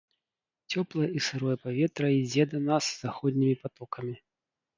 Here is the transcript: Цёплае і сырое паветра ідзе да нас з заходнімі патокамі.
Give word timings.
Цёплае 0.75 1.09
і 1.19 1.21
сырое 1.25 1.57
паветра 1.65 2.07
ідзе 2.21 2.43
да 2.55 2.63
нас 2.71 2.83
з 2.89 2.97
заходнімі 3.03 3.55
патокамі. 3.63 4.15